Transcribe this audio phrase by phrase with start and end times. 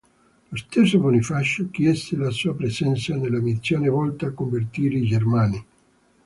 [0.49, 5.65] Lo stesso Bonifacio chiese la sua presenza nella missione volta a convertire i Germani.